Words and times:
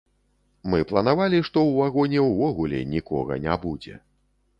Мы 0.73 0.79
планавалі, 0.91 1.41
што 1.49 1.57
ў 1.65 1.71
вагоне 1.83 2.23
увогуле 2.29 2.79
нікога 2.95 3.37
не 3.45 3.59
будзе. 3.67 3.95